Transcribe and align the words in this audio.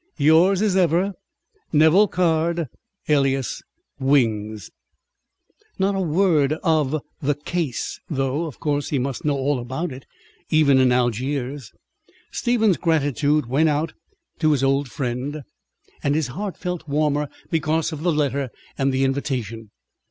"Yours 0.17 0.63
as 0.63 0.75
ever 0.75 1.13
"NEVILL 1.71 2.07
CAIRD, 2.07 2.65
alias 3.07 3.61
'Wings,'" 3.99 4.71
Not 5.77 5.93
a 5.93 5.99
word 6.01 6.53
of 6.63 7.03
"the 7.21 7.35
case," 7.35 7.99
though, 8.09 8.45
of 8.47 8.59
course, 8.59 8.89
he 8.89 8.97
must 8.97 9.25
know 9.25 9.37
all 9.37 9.59
about 9.59 9.91
it 9.91 10.07
even 10.49 10.79
in 10.79 10.91
Algiers. 10.91 11.71
Stephen's 12.31 12.77
gratitude 12.77 13.45
went 13.45 13.69
out 13.69 13.93
to 14.39 14.51
his 14.53 14.63
old 14.63 14.89
friend, 14.89 15.43
and 16.01 16.15
his 16.15 16.29
heart 16.29 16.57
felt 16.57 16.89
warmer 16.89 17.29
because 17.51 17.91
of 17.91 18.01
the 18.01 18.11
letter 18.11 18.49
and 18.79 18.91
the 18.91 19.03
invitation. 19.03 19.69